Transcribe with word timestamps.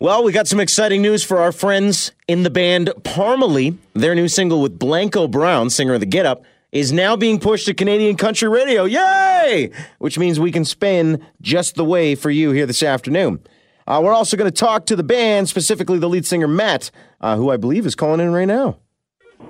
Well, 0.00 0.24
we 0.24 0.32
got 0.32 0.48
some 0.48 0.58
exciting 0.58 1.02
news 1.02 1.22
for 1.22 1.38
our 1.38 1.52
friends 1.52 2.10
in 2.26 2.42
the 2.42 2.50
band 2.50 2.88
Parmalee. 3.02 3.78
Their 3.92 4.16
new 4.16 4.26
single 4.26 4.60
with 4.60 4.76
Blanco 4.76 5.28
Brown, 5.28 5.70
singer 5.70 5.94
of 5.94 6.00
the 6.00 6.06
Git 6.06 6.26
Up, 6.26 6.44
is 6.72 6.92
now 6.92 7.14
being 7.14 7.38
pushed 7.38 7.66
to 7.66 7.74
Canadian 7.74 8.16
country 8.16 8.48
radio. 8.48 8.84
Yay! 8.84 9.70
Which 9.98 10.18
means 10.18 10.40
we 10.40 10.50
can 10.50 10.64
spin 10.64 11.24
just 11.40 11.76
the 11.76 11.84
way 11.84 12.16
for 12.16 12.28
you 12.28 12.50
here 12.50 12.66
this 12.66 12.82
afternoon. 12.82 13.40
Uh, 13.86 14.00
we're 14.02 14.12
also 14.12 14.36
going 14.36 14.50
to 14.50 14.54
talk 14.54 14.86
to 14.86 14.96
the 14.96 15.04
band, 15.04 15.48
specifically 15.48 15.98
the 15.98 16.08
lead 16.08 16.26
singer 16.26 16.48
Matt, 16.48 16.90
uh, 17.20 17.36
who 17.36 17.50
I 17.50 17.56
believe 17.56 17.86
is 17.86 17.94
calling 17.94 18.18
in 18.18 18.32
right 18.32 18.48
now. 18.48 18.78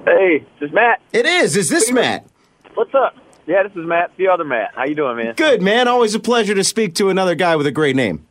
Hey, 0.04 0.44
this 0.60 0.68
is 0.68 0.74
Matt. 0.74 1.00
It 1.14 1.24
is. 1.24 1.56
Is 1.56 1.70
this 1.70 1.90
Matt? 1.90 2.26
What's 2.74 2.94
up? 2.94 3.16
Yeah, 3.46 3.62
this 3.62 3.72
is 3.72 3.86
Matt, 3.86 4.10
the 4.18 4.28
other 4.28 4.44
Matt. 4.44 4.72
How 4.74 4.84
you 4.84 4.94
doing, 4.94 5.16
man? 5.16 5.34
Good, 5.36 5.62
man. 5.62 5.88
Always 5.88 6.14
a 6.14 6.20
pleasure 6.20 6.54
to 6.54 6.64
speak 6.64 6.94
to 6.96 7.08
another 7.08 7.34
guy 7.34 7.56
with 7.56 7.66
a 7.66 7.72
great 7.72 7.96
name. 7.96 8.26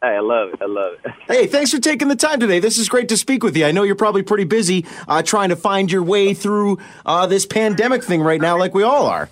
Hey, 0.00 0.08
I 0.10 0.20
love 0.20 0.50
it. 0.50 0.62
I 0.62 0.66
love 0.66 0.94
it. 1.04 1.12
Hey, 1.26 1.46
thanks 1.46 1.72
for 1.72 1.80
taking 1.80 2.08
the 2.08 2.16
time 2.16 2.40
today. 2.40 2.58
This 2.60 2.78
is 2.78 2.88
great 2.88 3.08
to 3.10 3.16
speak 3.16 3.42
with 3.42 3.56
you. 3.56 3.66
I 3.66 3.72
know 3.72 3.82
you're 3.82 3.94
probably 3.96 4.22
pretty 4.22 4.44
busy 4.44 4.86
uh, 5.06 5.22
trying 5.22 5.50
to 5.50 5.56
find 5.56 5.90
your 5.90 6.02
way 6.02 6.34
through 6.34 6.78
uh, 7.04 7.26
this 7.26 7.44
pandemic 7.44 8.02
thing 8.02 8.22
right 8.22 8.40
now, 8.40 8.56
like 8.58 8.74
we 8.74 8.82
all 8.82 9.06
are. 9.06 9.28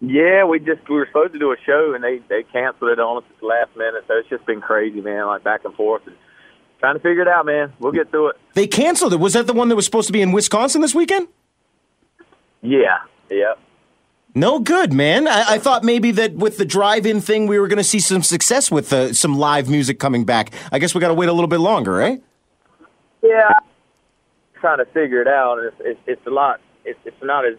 Yeah, 0.00 0.44
we 0.44 0.58
just 0.58 0.88
we 0.88 0.96
were 0.96 1.06
supposed 1.06 1.32
to 1.32 1.38
do 1.38 1.50
a 1.52 1.56
show 1.66 1.92
and 1.94 2.04
they 2.04 2.18
they 2.28 2.44
canceled 2.44 2.90
it 2.90 3.00
on 3.00 3.18
us 3.18 3.24
at 3.30 3.40
the 3.40 3.46
last 3.46 3.76
minute, 3.76 4.04
so 4.06 4.14
it's 4.14 4.28
just 4.28 4.46
been 4.46 4.60
crazy, 4.60 5.00
man. 5.00 5.26
Like 5.26 5.42
back 5.42 5.64
and 5.64 5.74
forth 5.74 6.06
and 6.06 6.14
trying 6.78 6.94
to 6.94 7.00
figure 7.00 7.22
it 7.22 7.28
out, 7.28 7.46
man. 7.46 7.72
We'll 7.80 7.92
get 7.92 8.10
through 8.10 8.30
it. 8.30 8.36
They 8.54 8.68
canceled 8.68 9.12
it. 9.12 9.16
Was 9.16 9.32
that 9.32 9.46
the 9.46 9.54
one 9.54 9.68
that 9.70 9.76
was 9.76 9.86
supposed 9.86 10.06
to 10.06 10.12
be 10.12 10.22
in 10.22 10.30
Wisconsin 10.30 10.82
this 10.82 10.94
weekend? 10.94 11.26
Yeah, 12.62 12.98
yeah. 13.30 13.54
No 14.34 14.60
good, 14.60 14.92
man. 14.92 15.26
I, 15.26 15.54
I 15.54 15.58
thought 15.58 15.82
maybe 15.82 16.10
that 16.12 16.34
with 16.34 16.58
the 16.58 16.64
drive-in 16.64 17.20
thing, 17.20 17.46
we 17.46 17.58
were 17.58 17.66
going 17.66 17.78
to 17.78 17.84
see 17.84 17.98
some 17.98 18.22
success 18.22 18.70
with 18.70 18.92
uh, 18.92 19.12
some 19.12 19.38
live 19.38 19.68
music 19.68 19.98
coming 19.98 20.24
back. 20.24 20.52
I 20.70 20.78
guess 20.78 20.94
we 20.94 21.00
got 21.00 21.08
to 21.08 21.14
wait 21.14 21.28
a 21.28 21.32
little 21.32 21.48
bit 21.48 21.60
longer, 21.60 21.92
right? 21.92 22.22
Yeah, 23.22 23.50
trying 24.60 24.78
to 24.78 24.84
figure 24.86 25.20
it 25.22 25.28
out. 25.28 25.58
It's 25.58 25.76
it's, 25.80 26.00
it's 26.06 26.26
a 26.26 26.30
lot. 26.30 26.60
It's 26.84 26.98
it's 27.04 27.16
not 27.22 27.46
as 27.46 27.56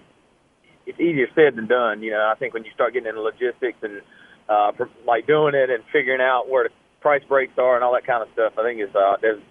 it's 0.85 0.99
easier 0.99 1.27
said 1.35 1.55
than 1.55 1.67
done. 1.67 2.01
You 2.01 2.11
know, 2.11 2.31
I 2.31 2.35
think 2.39 2.53
when 2.53 2.63
you 2.63 2.71
start 2.71 2.93
getting 2.93 3.09
into 3.09 3.21
logistics 3.21 3.77
and 3.81 4.01
uh, 4.47 4.71
like 5.05 5.27
doing 5.27 5.55
it 5.55 5.69
and 5.69 5.83
figuring 5.91 6.21
out 6.21 6.49
where 6.49 6.65
the 6.65 6.69
price 7.01 7.23
breaks 7.27 7.53
are 7.57 7.75
and 7.75 7.83
all 7.83 7.93
that 7.93 8.07
kind 8.07 8.23
of 8.23 8.29
stuff, 8.33 8.53
I 8.57 8.63
think 8.63 8.79
it's 8.79 8.95
uh, 8.95 9.17
there's 9.21 9.41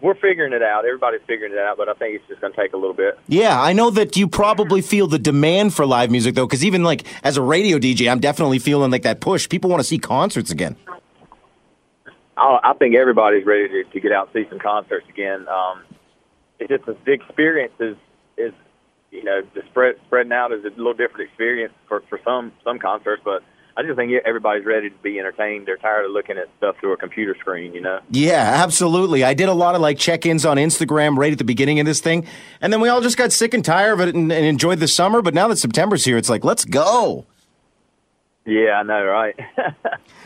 we're 0.00 0.14
figuring 0.14 0.52
it 0.52 0.62
out. 0.62 0.84
Everybody's 0.84 1.20
figuring 1.26 1.52
it 1.52 1.58
out, 1.58 1.76
but 1.76 1.88
I 1.88 1.94
think 1.94 2.16
it's 2.16 2.28
just 2.28 2.40
going 2.40 2.52
to 2.52 2.60
take 2.60 2.72
a 2.72 2.76
little 2.76 2.94
bit. 2.94 3.18
Yeah, 3.26 3.60
I 3.60 3.72
know 3.72 3.90
that 3.90 4.16
you 4.16 4.28
probably 4.28 4.80
feel 4.80 5.06
the 5.06 5.18
demand 5.18 5.74
for 5.74 5.86
live 5.86 6.10
music 6.10 6.34
though, 6.34 6.46
because 6.46 6.64
even 6.64 6.84
like 6.84 7.04
as 7.24 7.36
a 7.36 7.42
radio 7.42 7.78
DJ, 7.78 8.10
I'm 8.10 8.20
definitely 8.20 8.58
feeling 8.58 8.90
like 8.90 9.02
that 9.02 9.20
push. 9.20 9.48
People 9.48 9.70
want 9.70 9.80
to 9.80 9.84
see 9.84 9.98
concerts 9.98 10.50
again. 10.50 10.76
I, 12.36 12.58
I 12.62 12.74
think 12.74 12.94
everybody's 12.94 13.44
ready 13.44 13.68
to, 13.68 13.84
to 13.84 14.00
get 14.00 14.12
out 14.12 14.30
and 14.32 14.44
see 14.44 14.48
some 14.48 14.60
concerts 14.60 15.06
again. 15.08 15.46
Um, 15.48 15.82
it's 16.58 16.68
just 16.68 16.84
the 17.04 17.12
experience 17.12 17.74
is 17.80 17.96
is 18.36 18.52
you 19.10 19.24
know 19.24 19.42
the 19.54 19.62
spread 19.70 19.96
spreading 20.06 20.32
out 20.32 20.52
is 20.52 20.64
a 20.64 20.68
little 20.70 20.94
different 20.94 21.28
experience 21.28 21.74
for 21.88 22.02
for 22.08 22.20
some 22.24 22.52
some 22.64 22.78
concerts, 22.78 23.22
but 23.24 23.42
I 23.78 23.82
just 23.84 23.94
think 23.94 24.10
everybody's 24.26 24.66
ready 24.66 24.90
to 24.90 24.96
be 25.04 25.20
entertained. 25.20 25.66
They're 25.66 25.76
tired 25.76 26.06
of 26.06 26.10
looking 26.10 26.36
at 26.36 26.48
stuff 26.58 26.74
through 26.80 26.94
a 26.94 26.96
computer 26.96 27.36
screen, 27.38 27.72
you 27.74 27.80
know. 27.80 28.00
Yeah, 28.10 28.54
absolutely. 28.64 29.22
I 29.22 29.34
did 29.34 29.48
a 29.48 29.54
lot 29.54 29.76
of 29.76 29.80
like 29.80 29.98
check-ins 29.98 30.44
on 30.44 30.56
Instagram 30.56 31.16
right 31.16 31.30
at 31.30 31.38
the 31.38 31.44
beginning 31.44 31.78
of 31.78 31.86
this 31.86 32.00
thing, 32.00 32.26
and 32.60 32.72
then 32.72 32.80
we 32.80 32.88
all 32.88 33.00
just 33.00 33.16
got 33.16 33.30
sick 33.30 33.54
and 33.54 33.64
tired 33.64 33.92
of 33.92 34.00
it 34.00 34.16
and, 34.16 34.32
and 34.32 34.44
enjoyed 34.44 34.80
the 34.80 34.88
summer. 34.88 35.22
But 35.22 35.32
now 35.32 35.46
that 35.46 35.58
September's 35.58 36.04
here, 36.04 36.16
it's 36.16 36.28
like 36.28 36.42
let's 36.42 36.64
go. 36.64 37.26
Yeah, 38.48 38.80
I 38.80 38.82
know, 38.82 39.04
right? 39.04 39.38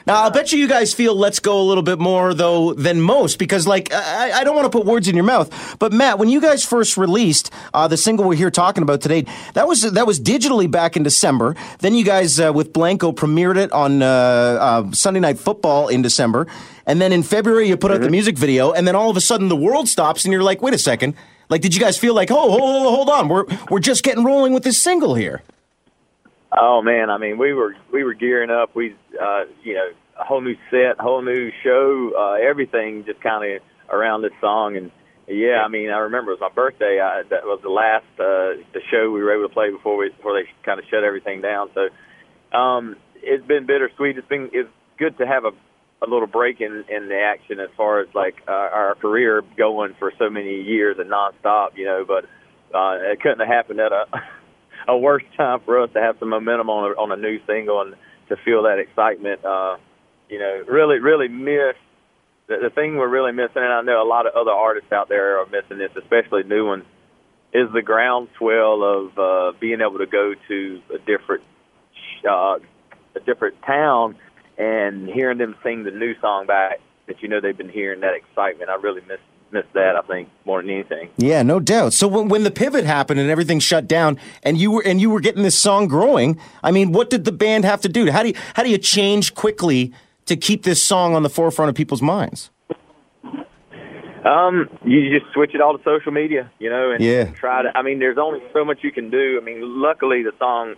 Now, 0.05 0.25
I'll 0.25 0.33
bet 0.33 0.51
you 0.51 0.59
you 0.59 0.67
guys 0.67 0.93
feel 0.93 1.15
let's 1.15 1.39
go 1.39 1.61
a 1.61 1.63
little 1.63 1.83
bit 1.83 2.01
more, 2.01 2.35
though, 2.35 2.73
than 2.73 3.01
most, 3.01 3.39
because, 3.39 3.69
like, 3.69 3.93
I, 3.93 4.41
I 4.41 4.45
don't 4.45 4.57
want 4.57 4.71
to 4.71 4.77
put 4.77 4.85
words 4.85 5.07
in 5.07 5.15
your 5.15 5.25
mouth, 5.25 5.77
but 5.79 5.93
Matt, 5.93 6.19
when 6.19 6.29
you 6.29 6.41
guys 6.41 6.65
first 6.65 6.97
released 6.97 7.53
uh, 7.73 7.87
the 7.87 7.97
single 7.97 8.27
we're 8.27 8.35
here 8.35 8.51
talking 8.51 8.83
about 8.83 9.01
today, 9.01 9.27
that 9.55 9.69
was 9.69 9.83
that 9.83 10.05
was 10.05 10.19
digitally 10.19 10.69
back 10.69 10.97
in 10.97 11.05
December. 11.05 11.55
Then 11.79 11.95
you 11.95 12.05
guys, 12.05 12.41
uh, 12.41 12.53
with 12.53 12.73
Blanco, 12.73 13.13
premiered 13.13 13.57
it 13.57 13.71
on 13.71 14.03
uh, 14.03 14.07
uh 14.07 14.91
Sunday 14.91 15.21
Night 15.21 15.39
Football 15.39 15.87
in 15.87 16.03
December. 16.03 16.49
And 16.85 17.01
then 17.01 17.13
in 17.13 17.23
February, 17.23 17.69
you 17.69 17.77
put 17.77 17.93
out 17.93 17.99
mm-hmm. 17.99 18.05
the 18.05 18.11
music 18.11 18.37
video, 18.37 18.73
and 18.73 18.89
then 18.89 18.97
all 18.97 19.09
of 19.09 19.17
a 19.17 19.21
sudden 19.21 19.49
the 19.49 19.57
world 19.57 19.89
stops, 19.89 20.25
and 20.25 20.33
you're 20.33 20.43
like, 20.43 20.63
wait 20.63 20.75
a 20.75 20.79
second. 20.79 21.15
Like, 21.49 21.61
did 21.61 21.75
you 21.75 21.81
guys 21.81 21.97
feel 21.97 22.15
like, 22.15 22.31
oh, 22.31 22.51
hold, 22.51 22.95
hold 22.95 23.09
on, 23.11 23.29
we're, 23.29 23.45
we're 23.71 23.79
just 23.79 24.03
getting 24.03 24.25
rolling 24.25 24.53
with 24.53 24.65
this 24.65 24.81
single 24.81 25.15
here? 25.15 25.43
Oh 26.57 26.83
man, 26.83 27.09
I 27.09 27.19
mean, 27.19 27.39
we 27.39 27.55
were 27.55 27.75
we 27.93 28.05
were 28.05 28.15
gearing 28.15 28.51
up. 28.51 28.75
We, 28.77 28.95
uh, 29.21 29.45
you 29.63 29.75
know, 29.75 29.89
a 30.21 30.25
whole 30.25 30.43
new 30.43 30.57
set, 30.71 30.99
whole 31.01 31.23
new 31.23 31.51
show, 31.65 32.13
uh, 32.17 32.33
everything 32.35 33.05
just 33.07 33.21
kind 33.23 33.57
of 33.57 33.63
around 33.89 34.23
this 34.23 34.33
song. 34.41 34.77
And 34.77 34.91
yeah, 35.27 35.63
I 35.65 35.69
mean, 35.69 35.91
I 35.91 35.99
remember 35.99 36.33
it 36.33 36.41
was 36.41 36.51
my 36.51 36.55
birthday. 36.55 37.01
I, 37.01 37.23
that 37.31 37.45
was 37.45 37.61
the 37.63 37.71
last 37.71 38.05
uh, 38.19 38.61
the 38.75 38.81
show 38.91 39.11
we 39.11 39.23
were 39.23 39.33
able 39.33 39.49
to 39.49 39.55
play 39.55 39.71
before 39.71 39.97
we 39.97 40.11
before 40.11 40.35
they 40.35 40.49
kind 40.65 40.79
of 40.79 40.85
shut 40.91 41.05
everything 41.05 41.41
down. 41.41 41.71
So 41.75 41.89
um, 42.57 42.97
it's 43.23 43.47
been 43.47 43.65
bittersweet. 43.65 44.19
It's 44.19 44.29
been 44.29 44.51
it's 44.53 44.69
good 44.99 45.17
to 45.19 45.27
have 45.27 45.45
a 45.45 45.53
a 46.05 46.07
little 46.11 46.27
break 46.27 46.61
in 46.61 46.85
in 46.91 47.09
the 47.09 47.19
action 47.19 47.61
as 47.61 47.71
far 47.77 48.01
as 48.01 48.09
like 48.15 48.43
uh, 48.47 48.51
our 48.51 48.95
career 48.97 49.43
going 49.57 49.95
for 49.99 50.13
so 50.19 50.29
many 50.29 50.61
years 50.61 50.99
and 50.99 51.11
nonstop, 51.11 51.77
you 51.77 51.87
know. 51.87 52.05
But 52.07 52.25
uh, 52.77 53.13
it 53.13 53.21
couldn't 53.23 53.39
have 53.39 53.49
happened 53.49 53.81
at 53.81 53.93
a 53.93 54.05
a 54.89 54.97
worse 54.97 55.23
time 55.37 55.61
for 55.65 55.83
us 55.83 55.91
to 55.95 56.01
have 56.01 56.17
some 56.19 56.31
momentum 56.31 56.71
on 56.71 56.93
a, 56.93 57.01
on 57.01 57.13
a 57.13 57.17
new 57.17 57.39
single 57.47 57.81
and 57.81 57.95
to 58.29 58.37
feel 58.45 58.65
that 58.65 58.79
excitement. 58.79 59.45
Uh, 59.45 59.77
you 60.29 60.39
know, 60.39 60.65
really, 60.67 60.99
really 60.99 61.29
miss 61.29 61.77
the, 62.49 62.57
the 62.63 62.71
thing 62.71 62.97
we're 62.97 63.09
really 63.09 63.33
missing, 63.33 63.63
and 63.63 63.73
I 63.73 63.83
know 63.83 64.03
a 64.03 64.09
lot 64.09 64.27
of 64.27 64.35
other 64.35 64.51
artists 64.51 64.93
out 64.93 65.09
there 65.09 65.41
are 65.41 65.47
missing 65.47 65.79
this, 65.79 65.91
especially 65.97 66.43
new 66.45 66.67
ones, 66.67 66.85
is 67.53 67.69
the 67.73 67.83
groundswell 67.83 68.83
of 68.83 69.19
uh, 69.19 69.59
being 69.61 69.81
able 69.81 69.99
to 69.99 70.07
go 70.07 70.35
to 70.49 70.83
a 70.95 70.99
different 70.99 71.45
uh, 72.29 72.59
a 73.15 73.21
different 73.27 73.61
town 73.63 74.17
and 74.57 75.09
hearing 75.09 75.39
them 75.39 75.55
sing 75.63 75.85
the 75.85 75.91
new 75.91 76.15
song 76.21 76.47
back 76.47 76.81
that 77.07 77.23
you 77.23 77.29
know 77.29 77.41
they've 77.41 77.57
been 77.57 77.69
hearing 77.69 78.01
that 78.01 78.15
excitement. 78.15 78.71
I 78.71 78.77
really 78.77 79.03
miss 79.03 79.19
missed 79.53 79.73
that. 79.75 79.97
I 79.97 80.03
think 80.03 80.29
more 80.45 80.63
than 80.63 80.71
anything. 80.71 81.11
Yeah, 81.17 81.43
no 81.43 81.61
doubt. 81.61 81.93
So 81.93 82.09
when, 82.09 82.29
when 82.29 82.43
the 82.45 82.51
pivot 82.51 82.85
happened 82.85 83.21
and 83.21 83.31
everything 83.31 83.61
shut 83.61 83.87
down, 83.87 84.19
and 84.43 84.59
you 84.59 84.71
were 84.71 84.83
and 84.85 85.01
you 85.01 85.11
were 85.11 85.21
getting 85.21 85.43
this 85.43 85.59
song 85.59 85.89
growing, 85.89 86.39
I 86.63 86.71
mean, 86.71 86.93
what 86.93 87.11
did 87.11 87.25
the 87.25 87.33
band 87.33 87.65
have 87.65 87.81
to 87.83 87.89
do? 87.89 88.11
How 88.11 88.23
do 88.23 88.29
you, 88.29 88.35
how 88.55 88.63
do 88.63 88.71
you 88.71 88.79
change 88.79 89.35
quickly 89.35 89.93
to 90.27 90.37
keep 90.37 90.63
this 90.63 90.83
song 90.83 91.15
on 91.15 91.23
the 91.23 91.31
forefront 91.31 91.69
of 91.69 91.75
people's 91.75 92.03
minds? 92.03 92.51
Um, 94.25 94.69
you 94.85 95.19
just 95.19 95.33
switch 95.33 95.53
it 95.53 95.61
all 95.61 95.77
to 95.77 95.83
social 95.83 96.13
media, 96.13 96.51
you 96.61 96.71
know, 96.71 96.93
and 96.93 97.03
yeah. 97.03 97.25
try 97.33 97.63
to. 97.63 97.77
I 97.77 97.83
mean, 97.83 97.99
there's 97.99 98.19
only 98.19 98.41
so 98.53 98.65
much 98.65 98.79
you 98.83 98.93
can 98.93 99.11
do. 99.11 99.39
I 99.41 99.45
mean, 99.45 99.61
luckily 99.83 100.23
the 100.23 100.33
song 100.39 100.75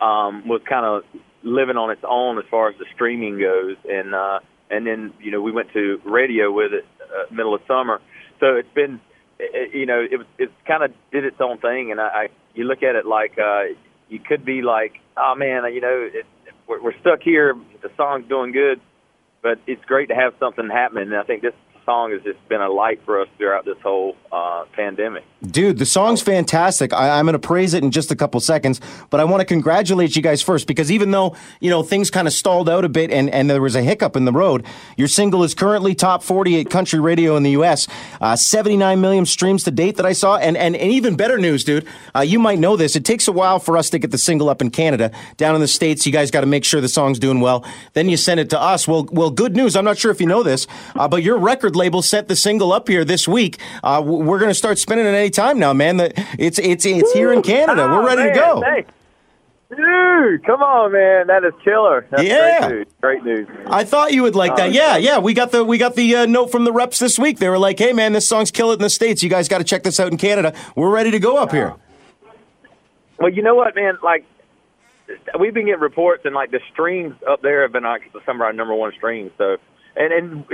um, 0.00 0.48
was 0.48 0.60
kind 0.68 0.84
of 0.84 1.04
living 1.42 1.76
on 1.76 1.90
its 1.90 2.02
own 2.06 2.38
as 2.38 2.44
far 2.50 2.68
as 2.68 2.76
the 2.78 2.86
streaming 2.94 3.38
goes, 3.38 3.76
and 3.88 4.14
uh, 4.14 4.40
and 4.70 4.86
then 4.86 5.12
you 5.20 5.30
know 5.30 5.40
we 5.40 5.52
went 5.52 5.72
to 5.74 6.00
radio 6.04 6.50
with 6.50 6.72
it 6.72 6.86
uh, 7.02 7.32
middle 7.32 7.54
of 7.54 7.60
summer, 7.68 8.00
so 8.40 8.56
it's 8.56 8.72
been, 8.74 9.00
it, 9.38 9.74
you 9.74 9.86
know, 9.86 10.00
it 10.00 10.16
was 10.16 10.26
it 10.38 10.50
kind 10.66 10.82
of 10.82 10.92
did 11.12 11.24
its 11.24 11.40
own 11.40 11.58
thing, 11.58 11.90
and 11.90 12.00
I, 12.00 12.06
I 12.06 12.28
you 12.54 12.64
look 12.64 12.82
at 12.82 12.94
it 12.94 13.06
like 13.06 13.38
uh, 13.38 13.64
you 14.08 14.18
could 14.18 14.44
be 14.44 14.62
like, 14.62 14.94
oh 15.16 15.34
man, 15.36 15.62
you 15.72 15.80
know, 15.80 16.08
it, 16.12 16.26
we're, 16.66 16.82
we're 16.82 16.98
stuck 17.00 17.20
here. 17.22 17.54
The 17.82 17.90
song's 17.96 18.28
doing 18.28 18.52
good, 18.52 18.80
but 19.42 19.58
it's 19.66 19.84
great 19.84 20.08
to 20.08 20.14
have 20.14 20.34
something 20.38 20.68
happening. 20.68 21.08
And 21.08 21.16
I 21.16 21.22
think 21.22 21.42
this 21.42 21.54
song 21.88 22.12
has 22.12 22.20
just 22.22 22.46
been 22.50 22.60
a 22.60 22.68
light 22.68 23.00
for 23.06 23.22
us 23.22 23.28
throughout 23.38 23.64
this 23.64 23.78
whole 23.82 24.14
uh, 24.30 24.64
pandemic. 24.72 25.24
Dude, 25.42 25.78
the 25.78 25.86
song's 25.86 26.20
fantastic. 26.20 26.92
I, 26.92 27.18
am 27.18 27.24
going 27.24 27.32
to 27.32 27.38
praise 27.38 27.72
it 27.72 27.82
in 27.82 27.90
just 27.90 28.10
a 28.10 28.16
couple 28.16 28.40
seconds, 28.40 28.78
but 29.08 29.20
I 29.20 29.24
want 29.24 29.40
to 29.40 29.46
congratulate 29.46 30.14
you 30.14 30.20
guys 30.20 30.42
first 30.42 30.66
because 30.66 30.92
even 30.92 31.12
though 31.12 31.34
you 31.60 31.70
know 31.70 31.82
things 31.82 32.10
kind 32.10 32.26
of 32.26 32.34
stalled 32.34 32.68
out 32.68 32.84
a 32.84 32.90
bit 32.90 33.10
and, 33.10 33.30
and 33.30 33.48
there 33.48 33.62
was 33.62 33.74
a 33.74 33.80
hiccup 33.82 34.16
in 34.16 34.26
the 34.26 34.32
road, 34.32 34.66
your 34.98 35.08
single 35.08 35.42
is 35.44 35.54
currently 35.54 35.94
top 35.94 36.22
48 36.22 36.68
country 36.68 37.00
radio 37.00 37.36
in 37.36 37.42
the 37.42 37.52
U.S. 37.52 37.88
Uh, 38.20 38.36
79 38.36 39.00
million 39.00 39.24
streams 39.24 39.64
to 39.64 39.70
date 39.70 39.96
that 39.96 40.04
I 40.04 40.12
saw, 40.12 40.36
and 40.36 40.58
and, 40.58 40.76
and 40.76 40.92
even 40.92 41.16
better 41.16 41.38
news, 41.38 41.64
dude. 41.64 41.86
Uh, 42.14 42.20
you 42.20 42.38
might 42.38 42.58
know 42.58 42.76
this. 42.76 42.96
It 42.96 43.04
takes 43.06 43.28
a 43.28 43.32
while 43.32 43.60
for 43.60 43.78
us 43.78 43.88
to 43.90 43.98
get 43.98 44.10
the 44.10 44.18
single 44.18 44.50
up 44.50 44.60
in 44.60 44.70
Canada. 44.70 45.10
Down 45.38 45.54
in 45.54 45.62
the 45.62 45.68
states, 45.68 46.04
you 46.04 46.12
guys 46.12 46.30
got 46.30 46.42
to 46.42 46.46
make 46.46 46.64
sure 46.64 46.82
the 46.82 46.88
song's 46.88 47.18
doing 47.18 47.40
well. 47.40 47.64
Then 47.94 48.10
you 48.10 48.18
send 48.18 48.40
it 48.40 48.50
to 48.50 48.60
us. 48.60 48.86
Well, 48.86 49.08
well, 49.10 49.30
good 49.30 49.56
news. 49.56 49.74
I'm 49.76 49.84
not 49.84 49.96
sure 49.96 50.10
if 50.10 50.20
you 50.20 50.26
know 50.26 50.42
this, 50.42 50.66
uh, 50.96 51.08
but 51.08 51.22
your 51.22 51.38
record 51.38 51.77
label 51.78 52.02
set 52.02 52.28
the 52.28 52.36
single 52.36 52.72
up 52.72 52.88
here 52.88 53.04
this 53.04 53.26
week. 53.26 53.58
Uh, 53.82 54.02
we're 54.04 54.38
going 54.38 54.50
to 54.50 54.54
start 54.54 54.78
spinning 54.78 55.06
it 55.06 55.14
any 55.14 55.30
time 55.30 55.58
now, 55.58 55.72
man. 55.72 55.96
That 55.96 56.12
it's 56.38 56.58
it's 56.58 56.84
it's 56.84 57.12
here 57.12 57.32
in 57.32 57.40
Canada. 57.40 57.84
Oh, 57.84 57.96
we're 57.96 58.06
ready 58.06 58.24
man, 58.24 58.34
to 58.34 58.40
go. 58.40 58.60
Thanks. 58.60 58.92
Dude, 59.70 60.44
come 60.44 60.62
on, 60.62 60.92
man! 60.92 61.26
That 61.26 61.44
is 61.44 61.52
killer. 61.62 62.06
That's 62.10 62.22
yeah, 62.22 62.68
great 62.68 62.70
news. 62.70 62.86
Great 63.02 63.24
news. 63.24 63.48
I 63.66 63.84
thought 63.84 64.12
you 64.12 64.22
would 64.22 64.34
like 64.34 64.56
that. 64.56 64.72
yeah, 64.72 64.96
yeah. 64.96 65.18
We 65.18 65.34
got 65.34 65.52
the 65.52 65.62
we 65.62 65.76
got 65.76 65.94
the 65.94 66.16
uh, 66.16 66.26
note 66.26 66.50
from 66.50 66.64
the 66.64 66.72
reps 66.72 66.98
this 66.98 67.18
week. 67.18 67.38
They 67.38 67.50
were 67.50 67.58
like, 67.58 67.78
"Hey, 67.78 67.92
man, 67.92 68.14
this 68.14 68.26
song's 68.26 68.50
killing 68.50 68.78
in 68.78 68.82
the 68.82 68.88
states. 68.88 69.22
You 69.22 69.28
guys 69.28 69.46
got 69.46 69.58
to 69.58 69.64
check 69.64 69.82
this 69.82 70.00
out 70.00 70.10
in 70.10 70.16
Canada. 70.16 70.54
We're 70.74 70.90
ready 70.90 71.10
to 71.10 71.18
go 71.18 71.36
up 71.36 71.52
here." 71.52 71.74
Well, 73.18 73.28
you 73.28 73.42
know 73.42 73.54
what, 73.56 73.74
man? 73.74 73.98
Like, 74.02 74.24
we've 75.38 75.52
been 75.52 75.66
getting 75.66 75.80
reports, 75.80 76.24
and 76.24 76.34
like 76.34 76.50
the 76.50 76.60
streams 76.72 77.14
up 77.28 77.42
there 77.42 77.60
have 77.60 77.72
been 77.72 77.84
like 77.84 78.10
some 78.24 78.36
of 78.36 78.40
our 78.40 78.54
number 78.54 78.74
one 78.74 78.92
streams. 78.92 79.32
So, 79.36 79.58
and 79.96 80.12
and 80.14 80.46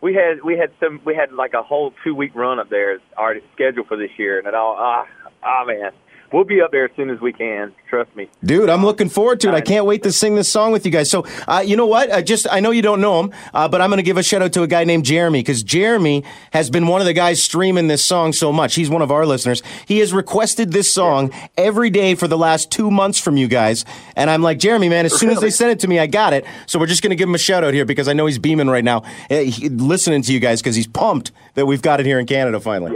we 0.00 0.14
had 0.14 0.42
we 0.44 0.56
had 0.56 0.70
some 0.80 1.00
we 1.04 1.14
had 1.14 1.32
like 1.32 1.54
a 1.54 1.62
whole 1.62 1.92
two 2.04 2.14
week 2.14 2.32
run 2.34 2.58
up 2.58 2.70
there 2.70 2.98
already 3.16 3.42
scheduled 3.54 3.86
for 3.88 3.96
this 3.96 4.10
year, 4.18 4.38
and 4.38 4.46
it 4.46 4.54
all 4.54 4.76
ah 4.78 5.06
ah 5.42 5.64
man, 5.64 5.90
we'll 6.32 6.44
be 6.44 6.60
up 6.60 6.70
there 6.70 6.84
as 6.84 6.90
soon 6.96 7.10
as 7.10 7.20
we 7.20 7.32
can. 7.32 7.74
Trust 7.88 8.14
me, 8.16 8.28
dude. 8.44 8.68
I'm 8.70 8.84
looking 8.84 9.08
forward 9.08 9.40
to 9.40 9.48
it. 9.48 9.54
I 9.54 9.60
can't 9.60 9.86
wait 9.86 10.02
to 10.02 10.12
sing 10.12 10.34
this 10.34 10.48
song 10.48 10.72
with 10.72 10.84
you 10.84 10.92
guys. 10.92 11.10
So, 11.10 11.26
uh, 11.46 11.62
you 11.64 11.76
know 11.76 11.86
what? 11.86 12.12
I 12.12 12.22
just 12.22 12.46
I 12.50 12.60
know 12.60 12.70
you 12.70 12.82
don't 12.82 13.00
know 13.00 13.20
him, 13.20 13.32
uh, 13.54 13.68
but 13.68 13.80
I'm 13.80 13.90
going 13.90 13.98
to 13.98 14.02
give 14.02 14.16
a 14.16 14.22
shout 14.22 14.42
out 14.42 14.52
to 14.54 14.62
a 14.62 14.66
guy 14.66 14.84
named 14.84 15.04
Jeremy 15.04 15.40
because 15.40 15.62
Jeremy 15.62 16.24
has 16.52 16.70
been 16.70 16.86
one 16.86 17.00
of 17.00 17.06
the 17.06 17.12
guys 17.12 17.42
streaming 17.42 17.88
this 17.88 18.04
song 18.04 18.32
so 18.32 18.52
much. 18.52 18.74
He's 18.74 18.90
one 18.90 19.02
of 19.02 19.10
our 19.10 19.26
listeners. 19.26 19.62
He 19.86 19.98
has 20.00 20.12
requested 20.12 20.72
this 20.72 20.92
song 20.92 21.32
every 21.56 21.90
day 21.90 22.14
for 22.14 22.28
the 22.28 22.38
last 22.38 22.70
two 22.70 22.90
months 22.90 23.18
from 23.18 23.36
you 23.36 23.48
guys, 23.48 23.84
and 24.16 24.30
I'm 24.30 24.42
like, 24.42 24.58
Jeremy, 24.58 24.88
man, 24.88 25.06
as 25.06 25.18
soon 25.18 25.30
as 25.30 25.40
they 25.40 25.50
sent 25.50 25.70
it 25.72 25.80
to 25.80 25.88
me, 25.88 25.98
I 25.98 26.06
got 26.06 26.32
it. 26.32 26.44
So 26.66 26.78
we're 26.78 26.86
just 26.86 27.02
going 27.02 27.10
to 27.10 27.16
give 27.16 27.28
him 27.28 27.34
a 27.34 27.38
shout 27.38 27.64
out 27.64 27.74
here 27.74 27.84
because 27.84 28.08
I 28.08 28.12
know 28.12 28.26
he's 28.26 28.38
beaming 28.38 28.68
right 28.68 28.84
now, 28.84 29.02
uh, 29.30 29.38
he, 29.38 29.68
listening 29.68 30.22
to 30.22 30.32
you 30.32 30.40
guys 30.40 30.60
because 30.60 30.76
he's 30.76 30.86
pumped 30.86 31.32
that 31.54 31.66
we've 31.66 31.82
got 31.82 32.00
it 32.00 32.06
here 32.06 32.18
in 32.18 32.26
Canada 32.26 32.60
finally. 32.60 32.92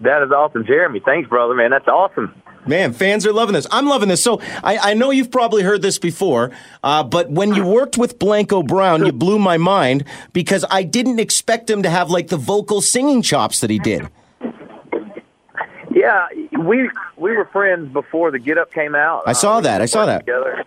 That 0.00 0.22
is 0.22 0.30
awesome, 0.30 0.64
Jeremy. 0.64 1.00
Thanks, 1.04 1.28
brother, 1.28 1.54
man. 1.54 1.70
That's 1.70 1.88
awesome. 1.88 2.34
Man, 2.66 2.92
fans 2.92 3.26
are 3.26 3.32
loving 3.32 3.54
this. 3.54 3.66
I'm 3.70 3.86
loving 3.86 4.08
this. 4.08 4.22
So 4.22 4.40
I, 4.62 4.78
I 4.90 4.94
know 4.94 5.10
you've 5.10 5.30
probably 5.30 5.62
heard 5.62 5.80
this 5.80 5.98
before, 5.98 6.50
uh, 6.84 7.02
but 7.02 7.30
when 7.30 7.54
you 7.54 7.64
worked 7.64 7.96
with 7.96 8.18
Blanco 8.18 8.62
Brown, 8.62 9.06
you 9.06 9.12
blew 9.12 9.38
my 9.38 9.56
mind 9.56 10.04
because 10.32 10.64
I 10.70 10.82
didn't 10.82 11.18
expect 11.18 11.70
him 11.70 11.82
to 11.82 11.90
have 11.90 12.10
like 12.10 12.28
the 12.28 12.36
vocal 12.36 12.82
singing 12.82 13.22
chops 13.22 13.60
that 13.60 13.70
he 13.70 13.78
did. 13.78 14.08
Yeah, 15.90 16.26
we 16.60 16.90
we 17.16 17.36
were 17.36 17.46
friends 17.46 17.92
before 17.92 18.30
the 18.30 18.38
Git 18.38 18.58
Up 18.58 18.72
came 18.72 18.94
out. 18.94 19.22
I 19.26 19.32
saw 19.32 19.56
uh, 19.56 19.60
that. 19.62 19.80
I 19.80 19.86
saw 19.86 20.06
that. 20.06 20.20
Together. 20.20 20.64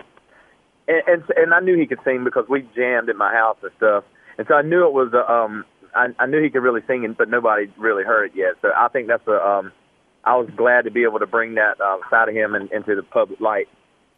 And, 0.87 1.03
and 1.07 1.23
and 1.37 1.53
I 1.53 1.59
knew 1.59 1.77
he 1.77 1.85
could 1.85 1.99
sing 2.03 2.23
because 2.23 2.49
we 2.49 2.67
jammed 2.75 3.09
at 3.09 3.15
my 3.15 3.31
house 3.31 3.57
and 3.61 3.71
stuff. 3.77 4.03
And 4.37 4.47
so 4.47 4.55
I 4.55 4.61
knew 4.63 4.85
it 4.87 4.93
was 4.93 5.13
a, 5.13 5.31
um 5.31 5.65
I, 5.93 6.07
I 6.19 6.25
knew 6.25 6.41
he 6.41 6.49
could 6.49 6.63
really 6.63 6.81
sing, 6.88 7.15
but 7.17 7.29
nobody 7.29 7.71
really 7.77 8.03
heard 8.03 8.31
it 8.31 8.35
yet. 8.35 8.53
So 8.61 8.71
I 8.75 8.88
think 8.89 9.07
that's 9.07 9.27
a. 9.27 9.45
Um, 9.45 9.71
I 10.23 10.35
was 10.35 10.49
glad 10.55 10.83
to 10.83 10.91
be 10.91 11.03
able 11.03 11.19
to 11.19 11.25
bring 11.25 11.55
that 11.55 11.81
uh, 11.81 11.97
side 12.09 12.29
of 12.29 12.35
him 12.35 12.53
in, 12.53 12.69
into 12.71 12.95
the 12.95 13.01
public 13.01 13.39
light. 13.39 13.67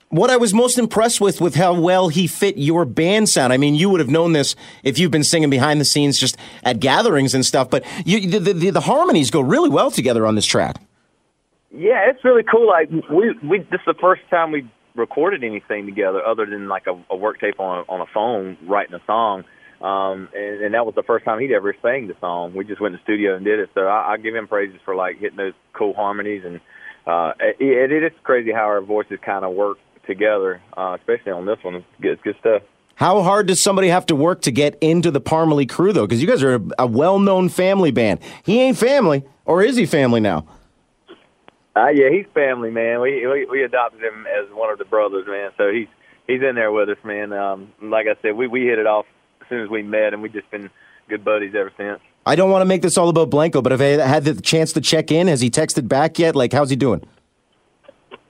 What 0.09 0.29
I 0.29 0.37
was 0.37 0.53
most 0.53 0.77
impressed 0.77 1.21
with 1.21 1.41
with 1.41 1.55
how 1.55 1.79
well 1.79 2.09
he 2.09 2.27
fit 2.27 2.57
your 2.57 2.85
band 2.85 3.29
sound. 3.29 3.51
I 3.51 3.57
mean, 3.57 3.73
you 3.73 3.89
would 3.89 3.99
have 3.99 4.09
known 4.09 4.33
this 4.33 4.55
if 4.83 4.99
you've 4.99 5.11
been 5.11 5.23
singing 5.23 5.49
behind 5.49 5.81
the 5.81 5.85
scenes, 5.85 6.19
just 6.19 6.37
at 6.63 6.79
gatherings 6.79 7.33
and 7.33 7.45
stuff. 7.45 7.69
But 7.69 7.83
you, 8.05 8.29
the, 8.29 8.53
the, 8.53 8.69
the 8.69 8.81
harmonies 8.81 9.31
go 9.31 9.41
really 9.41 9.69
well 9.69 9.89
together 9.89 10.27
on 10.27 10.35
this 10.35 10.45
track. 10.45 10.75
Yeah, 11.71 12.09
it's 12.09 12.23
really 12.23 12.43
cool. 12.43 12.67
Like 12.67 12.91
we 13.09 13.33
we 13.41 13.59
this 13.59 13.79
is 13.79 13.85
the 13.87 13.95
first 13.99 14.21
time 14.29 14.51
we 14.51 14.69
recorded 14.95 15.43
anything 15.43 15.87
together 15.87 16.23
other 16.23 16.45
than 16.45 16.67
like 16.67 16.85
a, 16.85 17.01
a 17.09 17.15
work 17.15 17.39
tape 17.39 17.59
on 17.59 17.79
a, 17.79 17.91
on 17.91 18.01
a 18.01 18.05
phone 18.13 18.57
writing 18.67 18.93
a 18.93 19.01
song. 19.07 19.43
Um, 19.83 20.29
and, 20.33 20.63
and 20.63 20.73
that 20.73 20.85
was 20.85 20.95
the 20.95 21.03
first 21.03 21.25
time 21.25 21.39
he'd 21.41 21.51
ever 21.51 21.75
sang 21.81 22.07
the 22.07 22.15
song. 22.21 22.53
We 22.55 22.63
just 22.63 22.79
went 22.79 22.95
in 22.95 22.99
the 22.99 23.03
studio 23.03 23.35
and 23.35 23.43
did 23.43 23.59
it. 23.59 23.69
So 23.75 23.81
I, 23.81 24.13
I 24.13 24.17
give 24.17 24.33
him 24.33 24.47
praises 24.47 24.79
for 24.85 24.95
like 24.95 25.19
hitting 25.19 25.37
those 25.37 25.53
cool 25.73 25.93
harmonies, 25.93 26.43
and 26.45 26.61
uh, 27.05 27.33
it, 27.59 27.91
it 27.91 28.03
is 28.03 28.13
crazy 28.23 28.53
how 28.53 28.63
our 28.63 28.81
voices 28.81 29.19
kind 29.25 29.43
of 29.43 29.53
work 29.53 29.77
together, 30.07 30.61
uh, 30.77 30.95
especially 30.97 31.33
on 31.33 31.45
this 31.45 31.57
one. 31.63 31.75
It's 31.75 31.85
good, 32.01 32.11
it's 32.13 32.21
good 32.21 32.37
stuff. 32.39 32.61
How 32.95 33.21
hard 33.23 33.47
does 33.47 33.61
somebody 33.61 33.89
have 33.89 34.05
to 34.05 34.15
work 34.15 34.41
to 34.43 34.51
get 34.51 34.77
into 34.79 35.11
the 35.11 35.19
Parmalee 35.19 35.67
crew, 35.67 35.91
though? 35.91 36.05
Because 36.05 36.21
you 36.21 36.27
guys 36.27 36.43
are 36.43 36.55
a, 36.55 36.61
a 36.79 36.87
well-known 36.87 37.49
family 37.49 37.91
band. 37.91 38.19
He 38.43 38.61
ain't 38.61 38.77
family, 38.77 39.25
or 39.45 39.63
is 39.63 39.75
he 39.75 39.85
family 39.85 40.21
now? 40.21 40.45
Uh, 41.75 41.89
yeah, 41.89 42.09
he's 42.09 42.27
family, 42.33 42.69
man. 42.69 43.01
We, 43.01 43.25
we 43.25 43.45
we 43.45 43.63
adopted 43.63 44.01
him 44.01 44.27
as 44.27 44.47
one 44.53 44.69
of 44.69 44.77
the 44.77 44.85
brothers, 44.85 45.25
man. 45.27 45.51
So 45.57 45.71
he's 45.71 45.87
he's 46.27 46.41
in 46.41 46.55
there 46.55 46.71
with 46.71 46.87
us, 46.87 47.03
man. 47.03 47.33
Um, 47.33 47.73
like 47.81 48.05
I 48.07 48.15
said, 48.21 48.35
we 48.35 48.47
we 48.47 48.61
hit 48.61 48.77
it 48.77 48.85
off 48.85 49.07
as 49.43 49.49
soon 49.49 49.61
as 49.61 49.69
we 49.69 49.83
met, 49.83 50.13
and 50.13 50.21
we've 50.21 50.33
just 50.33 50.49
been 50.51 50.69
good 51.07 51.23
buddies 51.23 51.53
ever 51.55 51.71
since. 51.77 51.99
I 52.25 52.35
don't 52.35 52.49
want 52.49 52.61
to 52.61 52.65
make 52.65 52.81
this 52.81 52.97
all 52.97 53.09
about 53.09 53.29
Blanco, 53.29 53.61
but 53.61 53.71
have 53.71 53.81
I 53.81 54.05
had 54.05 54.23
the 54.23 54.41
chance 54.41 54.73
to 54.73 54.81
check 54.81 55.11
in? 55.11 55.27
Has 55.27 55.41
he 55.41 55.49
texted 55.49 55.87
back 55.87 56.17
yet? 56.17 56.35
Like, 56.35 56.53
how's 56.53 56.69
he 56.69 56.75
doing? 56.75 57.01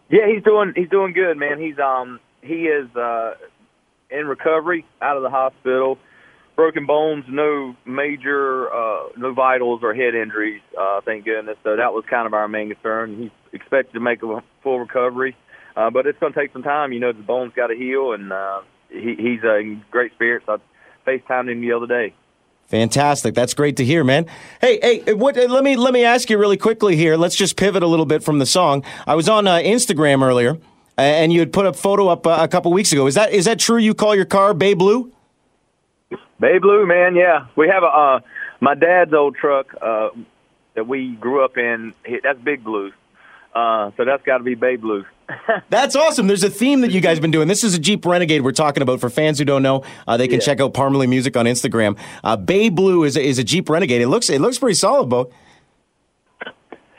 Yeah, 0.10 0.28
he's 0.28 0.44
doing 0.44 0.74
he's 0.76 0.90
doing 0.90 1.14
good, 1.14 1.38
man. 1.38 1.60
He's 1.60 1.80
um 1.80 2.20
he 2.42 2.66
is 2.66 2.94
uh 2.96 3.36
in 4.10 4.28
recovery 4.28 4.86
out 5.02 5.18
of 5.18 5.24
the 5.24 5.30
hospital. 5.30 5.98
Broken 6.56 6.86
bones, 6.86 7.26
no 7.28 7.76
major, 7.84 8.72
uh, 8.72 9.10
no 9.18 9.34
vitals 9.34 9.80
or 9.82 9.96
head 9.96 10.14
injuries, 10.14 10.62
uh, 10.80 11.02
thank 11.04 11.26
goodness. 11.26 11.58
So 11.64 11.76
that 11.78 11.94
was 11.94 12.04
kind 12.08 12.28
of 12.28 12.36
our 12.36 12.48
main 12.48 12.72
concern. 12.72 13.18
He's 13.18 13.32
expected 13.60 13.94
to 13.94 14.00
make 14.00 14.22
a 14.22 14.44
full 14.62 14.80
recovery, 14.80 15.36
uh, 15.76 15.90
but 15.90 16.06
it's 16.06 16.20
going 16.20 16.32
to 16.32 16.40
take 16.40 16.54
some 16.54 16.62
time. 16.62 16.94
You 16.94 17.00
know, 17.00 17.12
the 17.12 17.24
bones 17.24 17.54
got 17.56 17.68
to 17.68 17.76
heal, 17.76 18.14
and 18.14 18.32
uh, 18.32 18.62
he, 18.90 19.16
he's 19.18 19.44
uh, 19.44 19.58
in 19.58 19.82
great 19.90 20.14
spirits. 20.14 20.46
I 20.48 20.58
FaceTimed 21.06 21.52
him 21.52 21.62
the 21.62 21.74
other 21.74 21.88
day. 21.88 22.14
Fantastic. 22.68 23.36
That's 23.36 23.54
great 23.54 23.78
to 23.78 23.86
hear, 23.86 24.04
man. 24.04 24.26
Hey, 24.60 24.80
hey, 25.06 25.14
what, 25.14 25.36
let 25.36 25.64
me 25.64 25.76
let 25.76 25.94
me 25.94 26.04
ask 26.04 26.30
you 26.30 26.38
really 26.38 26.58
quickly 26.58 26.96
here. 26.96 27.18
Let's 27.18 27.36
just 27.36 27.56
pivot 27.56 27.84
a 27.84 27.88
little 27.88 28.06
bit 28.06 28.24
from 28.24 28.40
the 28.40 28.46
song. 28.46 28.84
I 29.06 29.16
was 29.16 29.30
on 29.30 29.48
uh, 29.48 29.58
Instagram 29.58 30.24
earlier, 30.24 30.58
and 30.98 31.32
you 31.32 31.40
had 31.40 31.54
put 31.54 31.66
a 31.66 31.74
photo 31.74 32.08
up 32.08 32.26
uh, 32.26 32.38
a 32.40 32.48
couple 32.48 32.72
weeks 32.72 32.92
ago. 32.92 33.06
Is 33.06 33.16
that 33.16 33.32
is 33.32 33.46
that 33.46 33.60
true? 33.60 33.78
You 33.78 33.94
call 33.94 34.16
your 34.16 34.26
car 34.26 34.54
Baby 34.54 34.76
Blue? 34.76 35.12
Baby 36.40 36.60
Blue, 36.60 36.86
man. 36.86 37.16
Yeah, 37.16 37.48
we 37.56 37.68
have 37.68 37.84
a 37.84 37.88
uh, 37.88 38.20
my 38.60 38.76
dad's 38.76 39.14
old 39.14 39.36
truck 39.36 39.76
uh, 39.82 40.10
that 40.74 40.88
we 40.88 41.12
grew 41.12 41.44
up 41.44 41.58
in. 41.58 41.94
That's 42.24 42.40
Big 42.40 42.64
Blue. 42.64 42.92
Uh, 43.54 43.92
so 43.98 44.06
that's 44.06 44.24
got 44.24 44.40
to 44.40 44.44
be 44.44 44.56
Baby 44.56 44.78
Blue. 44.78 45.06
That's 45.70 45.96
awesome. 45.96 46.28
There's 46.28 46.44
a 46.44 46.50
theme 46.50 46.82
that 46.82 46.92
you 46.92 47.02
guys 47.02 47.18
have 47.18 47.22
been 47.22 47.32
doing. 47.32 47.48
This 47.48 47.64
is 47.64 47.76
a 47.76 47.80
Jeep 47.80 48.06
Renegade 48.06 48.42
we're 48.42 48.52
talking 48.52 48.84
about. 48.84 49.00
For 49.00 49.10
fans 49.10 49.40
who 49.40 49.46
don't 49.46 49.64
know, 49.64 49.84
uh, 50.08 50.18
they 50.18 50.28
can 50.28 50.40
yeah. 50.40 50.46
check 50.46 50.60
out 50.60 50.74
Parmalee 50.74 51.08
Music 51.08 51.38
on 51.38 51.46
Instagram. 51.46 51.98
Uh, 52.24 52.36
Baby 52.36 52.70
Blue 52.70 53.04
is 53.04 53.16
a, 53.16 53.24
is 53.24 53.40
a 53.40 53.44
Jeep 53.44 53.70
Renegade. 53.70 54.02
It 54.02 54.08
looks 54.08 54.30
it 54.30 54.42
looks 54.42 54.58
pretty 54.58 54.76
solid, 54.76 55.10
Bo. 55.10 55.32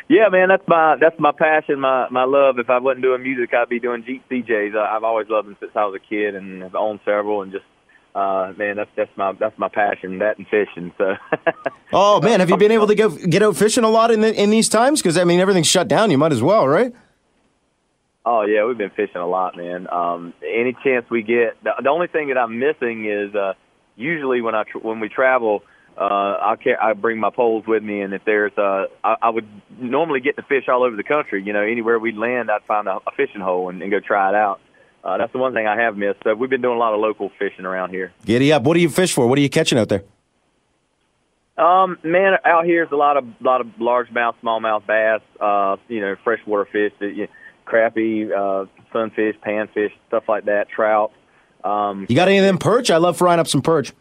Yeah, 0.09 0.29
man, 0.31 0.49
that's 0.49 0.67
my 0.69 0.97
that's 1.01 1.19
my 1.19 1.33
passion, 1.33 1.81
my 1.81 2.09
my 2.11 2.25
love. 2.25 2.59
If 2.59 2.71
I 2.71 2.79
wasn't 2.79 3.03
doing 3.03 3.23
music, 3.23 3.53
I'd 3.55 3.69
be 3.69 3.81
doing 3.81 4.05
Jeep 4.05 4.23
CJs. 4.31 4.77
I've 4.77 5.05
always 5.05 5.29
loved 5.29 5.49
them 5.49 5.57
since 5.61 5.73
I 5.75 5.85
was 5.87 5.95
a 5.95 6.09
kid, 6.09 6.35
and 6.35 6.63
have 6.63 6.75
owned 6.75 7.01
several, 7.05 7.43
and 7.43 7.53
just 7.53 7.65
uh, 8.15 8.53
man, 8.57 8.77
that's 8.77 8.91
that's 8.97 9.11
my 9.17 9.33
that's 9.33 9.59
my 9.59 9.69
passion, 9.69 10.19
that 10.19 10.39
and 10.39 10.47
fishing. 10.47 10.93
So. 10.97 11.17
oh 11.93 12.21
man, 12.21 12.41
have 12.41 12.49
you 12.49 12.57
been 12.57 12.71
able 12.71 12.87
to 12.87 12.95
go 12.95 13.11
get 13.11 13.43
out 13.43 13.57
fishing 13.57 13.83
a 13.83 13.89
lot 13.89 14.11
in 14.11 14.21
the, 14.21 14.33
in 14.33 14.51
these 14.51 14.69
times? 14.69 15.03
Because 15.03 15.19
I 15.19 15.25
mean, 15.25 15.41
everything's 15.41 15.67
shut 15.67 15.89
down. 15.89 16.11
You 16.11 16.19
might 16.19 16.33
as 16.33 16.43
well, 16.43 16.69
right? 16.69 16.93
Oh 18.25 18.43
yeah, 18.43 18.65
we've 18.65 18.79
been 18.79 18.91
fishing 18.91 19.17
a 19.17 19.27
lot, 19.27 19.57
man. 19.57 19.89
Um, 19.91 20.33
any 20.43 20.77
chance 20.85 21.11
we 21.11 21.23
get, 21.23 21.63
the, 21.63 21.73
the 21.83 21.91
only 21.91 22.07
thing 22.07 22.29
that 22.29 22.39
I'm 22.39 22.59
missing 22.59 23.05
is 23.05 23.35
uh, 23.35 23.55
usually 23.97 24.41
when 24.41 24.55
I 24.55 24.63
tr- 24.63 24.79
when 24.79 25.01
we 25.01 25.09
travel, 25.09 25.63
uh, 25.99 26.05
I 26.05 26.57
can 26.63 26.77
I 26.81 26.93
bring 26.93 27.19
my 27.19 27.31
poles 27.31 27.67
with 27.67 27.83
me, 27.83 28.01
and 28.01 28.15
if 28.15 28.25
there's 28.25 28.57
uh, 28.57 28.87
I, 29.03 29.17
I 29.23 29.31
would 29.31 29.49
normally 29.79 30.21
get 30.21 30.37
to 30.37 30.43
fish 30.43 30.69
all 30.69 30.85
over 30.85 30.95
the 30.95 31.03
country. 31.03 31.43
You 31.43 31.53
know, 31.53 31.63
anywhere 31.63 31.99
we 31.99 32.13
land, 32.13 32.51
I'd 32.51 32.63
find 32.63 32.87
a, 32.87 32.99
a 33.07 33.11
fishing 33.17 33.41
hole 33.41 33.69
and, 33.71 33.83
and 33.83 33.91
go 33.91 33.99
try 33.99 34.29
it 34.29 34.35
out. 34.37 34.61
Uh, 35.05 35.19
that's 35.19 35.33
the 35.33 35.39
one 35.39 35.53
thing 35.53 35.67
I 35.67 35.79
have 35.81 35.97
missed. 35.99 36.21
So 36.25 36.35
we've 36.35 36.49
been 36.49 36.63
doing 36.63 36.77
a 36.77 36.81
lot 36.81 36.95
of 36.95 37.01
local 37.01 37.31
fishing 37.39 37.67
around 37.67 37.91
here. 37.91 38.13
Giddy 38.25 38.53
up! 38.53 38.63
What 38.63 38.75
do 38.75 38.81
you 38.81 38.89
fish 38.89 39.13
for? 39.13 39.27
What 39.27 39.39
are 39.39 39.43
you 39.43 39.51
catching 39.51 39.79
out 39.79 39.91
there? 39.91 40.03
Um, 41.57 41.99
man, 42.03 42.33
out 42.45 42.65
here 42.65 42.85
is 42.85 42.91
a 42.91 42.97
lot 42.97 43.17
of 43.17 43.25
lot 43.41 43.61
of 43.61 43.67
largemouth, 43.79 44.35
smallmouth 44.43 44.87
bass. 44.87 45.21
Uh, 45.39 45.77
you 45.89 46.01
know, 46.01 46.17
freshwater 46.25 46.65
fish. 46.65 46.93
That 47.01 47.15
you, 47.15 47.29
crappie, 47.67 48.31
uh, 48.33 48.67
sunfish, 48.93 49.37
panfish, 49.47 49.93
stuff 50.09 50.25
like 50.27 50.47
that, 50.47 50.69
trout. 50.69 51.13
Um, 51.63 52.07
you 52.09 52.17
got 52.17 52.29
any 52.29 52.39
of 52.39 52.45
them 52.45 52.59
perch? 52.59 52.91
I 52.91 52.97
love 52.97 53.17
frying 53.17 53.41
up 53.41 53.47
some 53.47 53.63
perch. 53.63 53.93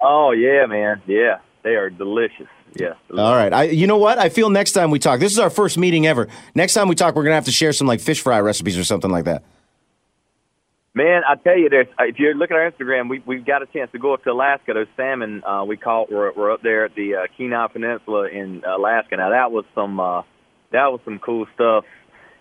Oh 0.00 0.32
yeah, 0.32 0.66
man, 0.66 1.00
yeah, 1.06 1.38
they 1.62 1.76
are 1.76 1.90
delicious. 1.90 2.48
Yeah. 2.74 2.94
All 3.10 3.34
right. 3.34 3.52
I, 3.52 3.64
you 3.64 3.86
know 3.86 3.98
what? 3.98 4.18
I 4.18 4.30
feel 4.30 4.48
next 4.48 4.72
time 4.72 4.90
we 4.90 4.98
talk. 4.98 5.20
This 5.20 5.32
is 5.32 5.38
our 5.38 5.50
first 5.50 5.76
meeting 5.76 6.06
ever. 6.06 6.28
Next 6.54 6.72
time 6.72 6.88
we 6.88 6.94
talk, 6.94 7.14
we're 7.14 7.22
gonna 7.22 7.34
have 7.34 7.44
to 7.44 7.52
share 7.52 7.72
some 7.72 7.86
like 7.86 8.00
fish 8.00 8.20
fry 8.20 8.40
recipes 8.40 8.78
or 8.78 8.84
something 8.84 9.10
like 9.10 9.26
that. 9.26 9.44
Man, 10.94 11.22
I 11.26 11.36
tell 11.36 11.56
you, 11.56 11.70
there's 11.70 11.86
if 12.00 12.18
you 12.18 12.34
look 12.34 12.50
at 12.50 12.56
our 12.56 12.70
Instagram, 12.70 13.08
we 13.08 13.22
we've 13.24 13.46
got 13.46 13.62
a 13.62 13.66
chance 13.66 13.90
to 13.92 13.98
go 13.98 14.12
up 14.12 14.24
to 14.24 14.30
Alaska. 14.30 14.74
Those 14.74 14.88
salmon 14.96 15.42
uh, 15.42 15.64
we 15.66 15.78
caught 15.78 16.12
were, 16.12 16.32
were 16.32 16.52
up 16.52 16.62
there 16.62 16.84
at 16.84 16.94
the 16.94 17.14
uh, 17.14 17.26
Kenai 17.36 17.68
Peninsula 17.68 18.28
in 18.28 18.62
Alaska. 18.64 19.16
Now 19.16 19.30
that 19.30 19.50
was 19.50 19.64
some 19.74 19.98
uh, 19.98 20.22
that 20.70 20.92
was 20.92 21.00
some 21.04 21.18
cool 21.18 21.46
stuff 21.54 21.84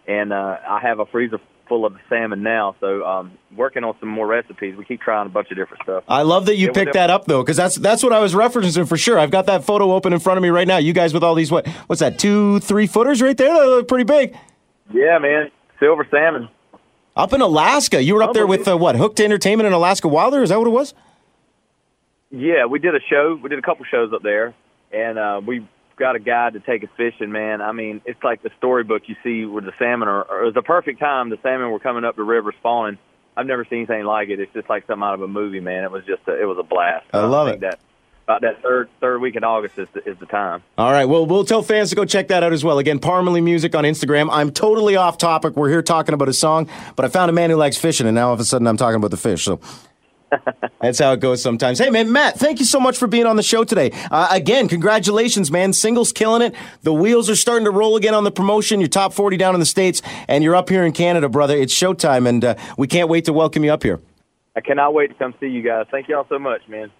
and 0.07 0.33
uh, 0.33 0.57
I 0.67 0.79
have 0.81 0.99
a 0.99 1.05
freezer 1.05 1.39
full 1.67 1.85
of 1.85 1.95
salmon 2.09 2.43
now. 2.43 2.75
So 2.79 3.05
um, 3.05 3.37
working 3.55 3.83
on 3.83 3.95
some 3.99 4.09
more 4.09 4.27
recipes. 4.27 4.75
We 4.75 4.83
keep 4.83 5.01
trying 5.01 5.25
a 5.25 5.29
bunch 5.29 5.51
of 5.51 5.57
different 5.57 5.83
stuff. 5.83 6.03
I 6.07 6.23
love 6.23 6.47
that 6.47 6.57
you 6.57 6.67
yeah, 6.67 6.73
picked 6.73 6.93
that 6.93 7.09
up 7.09 7.25
though, 7.25 7.41
because 7.41 7.57
that's 7.57 7.75
that's 7.75 8.03
what 8.03 8.13
I 8.13 8.19
was 8.19 8.33
referencing 8.33 8.87
for 8.87 8.97
sure. 8.97 9.17
I've 9.17 9.31
got 9.31 9.45
that 9.45 9.63
photo 9.63 9.93
open 9.93 10.13
in 10.13 10.19
front 10.19 10.37
of 10.37 10.43
me 10.43 10.49
right 10.49 10.67
now. 10.67 10.77
You 10.77 10.93
guys 10.93 11.13
with 11.13 11.23
all 11.23 11.35
these 11.35 11.51
what 11.51 11.67
what's 11.87 12.01
that 12.01 12.19
two 12.19 12.59
three 12.59 12.87
footers 12.87 13.21
right 13.21 13.37
there? 13.37 13.53
They 13.53 13.67
look 13.67 13.87
pretty 13.87 14.03
big. 14.03 14.35
Yeah, 14.93 15.17
man, 15.19 15.49
silver 15.79 16.05
salmon. 16.11 16.49
Up 17.15 17.33
in 17.33 17.41
Alaska, 17.41 18.01
you 18.01 18.15
were 18.15 18.23
up 18.23 18.33
there 18.33 18.47
with 18.47 18.67
uh, 18.67 18.77
what 18.77 18.95
Hooked 18.95 19.19
Entertainment 19.19 19.65
and 19.65 19.75
Alaska 19.75 20.07
Wilder? 20.07 20.41
Is 20.43 20.49
that 20.49 20.59
what 20.59 20.67
it 20.67 20.71
was? 20.71 20.93
Yeah, 22.29 22.65
we 22.65 22.79
did 22.79 22.95
a 22.95 23.01
show. 23.09 23.37
We 23.41 23.49
did 23.49 23.59
a 23.59 23.61
couple 23.61 23.85
shows 23.85 24.13
up 24.13 24.23
there, 24.23 24.53
and 24.93 25.19
uh, 25.19 25.41
we 25.45 25.67
got 25.97 26.15
a 26.15 26.19
guide 26.19 26.53
to 26.53 26.59
take 26.61 26.83
us 26.83 26.89
fishing, 26.95 27.31
man, 27.31 27.61
I 27.61 27.73
mean, 27.73 28.01
it's 28.05 28.23
like 28.23 28.41
the 28.41 28.49
storybook 28.57 29.03
you 29.07 29.15
see 29.23 29.45
where 29.45 29.61
the 29.61 29.73
salmon 29.77 30.07
are. 30.07 30.41
It 30.41 30.45
was 30.45 30.53
the 30.53 30.61
perfect 30.63 30.99
time. 30.99 31.29
The 31.29 31.37
salmon 31.43 31.69
were 31.69 31.79
coming 31.79 32.05
up 32.05 32.15
the 32.15 32.23
river 32.23 32.53
spawning, 32.57 32.97
I've 33.35 33.45
never 33.45 33.65
seen 33.65 33.79
anything 33.79 34.03
like 34.05 34.29
it. 34.29 34.39
It's 34.39 34.53
just 34.53 34.69
like 34.69 34.85
something 34.87 35.03
out 35.03 35.13
of 35.13 35.21
a 35.21 35.27
movie, 35.27 35.61
man. 35.61 35.83
It 35.83 35.91
was 35.91 36.03
just 36.05 36.21
a, 36.27 36.39
it 36.39 36.45
was 36.45 36.57
a 36.59 36.63
blast. 36.63 37.05
I 37.13 37.19
love 37.25 37.47
think 37.47 37.63
it. 37.63 37.71
That 37.71 37.79
about 38.23 38.41
that 38.41 38.61
third 38.61 38.89
third 38.99 39.19
week 39.21 39.35
in 39.35 39.43
August 39.43 39.77
is 39.77 39.87
the, 39.93 40.07
is 40.09 40.17
the 40.19 40.25
time. 40.25 40.63
All 40.77 40.91
right. 40.91 41.05
Well, 41.05 41.25
we'll 41.25 41.45
tell 41.45 41.61
fans 41.61 41.89
to 41.89 41.95
go 41.95 42.05
check 42.05 42.27
that 42.29 42.43
out 42.43 42.53
as 42.53 42.63
well. 42.63 42.77
Again, 42.79 42.99
Parmalee 42.99 43.43
Music 43.43 43.75
on 43.75 43.83
Instagram. 43.83 44.29
I'm 44.31 44.51
totally 44.51 44.95
off 44.95 45.17
topic. 45.17 45.55
We're 45.55 45.69
here 45.69 45.81
talking 45.81 46.13
about 46.13 46.29
a 46.29 46.33
song, 46.33 46.69
but 46.95 47.05
I 47.05 47.07
found 47.07 47.29
a 47.29 47.33
man 47.33 47.49
who 47.49 47.55
likes 47.55 47.77
fishing, 47.77 48.07
and 48.07 48.15
now 48.15 48.27
all 48.27 48.33
of 48.33 48.39
a 48.39 48.45
sudden 48.45 48.67
I'm 48.67 48.77
talking 48.77 48.95
about 48.95 49.11
the 49.11 49.17
fish. 49.17 49.43
So. 49.43 49.59
That's 50.81 50.99
how 50.99 51.11
it 51.11 51.19
goes 51.19 51.41
sometimes. 51.41 51.79
Hey, 51.79 51.89
man, 51.89 52.11
Matt, 52.11 52.39
thank 52.39 52.59
you 52.59 52.65
so 52.65 52.79
much 52.79 52.97
for 52.97 53.05
being 53.05 53.25
on 53.25 53.35
the 53.35 53.43
show 53.43 53.65
today. 53.65 53.91
Uh, 54.09 54.29
again, 54.31 54.69
congratulations, 54.69 55.51
man. 55.51 55.73
Singles 55.73 56.13
killing 56.13 56.41
it. 56.41 56.55
The 56.83 56.93
wheels 56.93 57.29
are 57.29 57.35
starting 57.35 57.65
to 57.65 57.71
roll 57.71 57.97
again 57.97 58.13
on 58.13 58.23
the 58.23 58.31
promotion. 58.31 58.79
You're 58.79 58.87
top 58.87 59.11
40 59.13 59.35
down 59.35 59.53
in 59.53 59.59
the 59.59 59.65
States, 59.65 60.01
and 60.29 60.41
you're 60.41 60.55
up 60.55 60.69
here 60.69 60.85
in 60.85 60.93
Canada, 60.93 61.27
brother. 61.27 61.55
It's 61.57 61.73
showtime, 61.73 62.27
and 62.27 62.45
uh, 62.45 62.55
we 62.77 62.87
can't 62.87 63.09
wait 63.09 63.25
to 63.25 63.33
welcome 63.33 63.65
you 63.65 63.73
up 63.73 63.83
here. 63.83 63.99
I 64.55 64.61
cannot 64.61 64.93
wait 64.93 65.07
to 65.07 65.13
come 65.15 65.33
see 65.39 65.47
you 65.47 65.61
guys. 65.61 65.87
Thank 65.91 66.07
y'all 66.07 66.25
so 66.29 66.39
much, 66.39 66.61
man. 66.67 66.91